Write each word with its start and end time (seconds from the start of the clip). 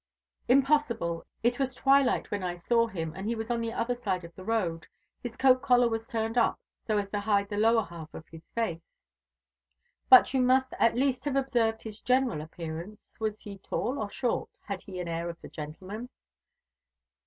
"Impossible. 0.47 1.27
It 1.43 1.59
was 1.59 1.75
twilight 1.75 2.31
when 2.31 2.41
I 2.41 2.55
saw 2.57 2.87
him, 2.87 3.13
and 3.15 3.27
he 3.27 3.35
was 3.35 3.51
on 3.51 3.61
the 3.61 3.71
other 3.71 3.93
side 3.93 4.23
of 4.23 4.33
the 4.33 4.43
road. 4.43 4.87
His 5.21 5.35
coat 5.35 5.61
collar 5.61 5.87
was 5.87 6.07
turned 6.07 6.39
up, 6.39 6.59
so 6.87 6.97
as 6.97 7.07
to 7.11 7.19
hide 7.19 7.49
the 7.49 7.57
lower 7.57 7.83
half 7.83 8.11
of 8.15 8.27
his 8.29 8.41
face." 8.55 8.81
"But 10.09 10.33
you 10.33 10.41
must 10.41 10.73
at 10.79 10.95
least 10.95 11.23
have 11.25 11.35
observed 11.35 11.83
his 11.83 11.99
general 11.99 12.41
appearance. 12.41 13.15
Was 13.19 13.41
he 13.41 13.59
tall 13.59 13.99
or 13.99 14.09
short? 14.09 14.49
Had 14.61 14.81
he 14.81 14.93
the 14.93 15.07
air 15.07 15.29
of 15.29 15.37
a 15.43 15.47
gentleman?" 15.49 16.09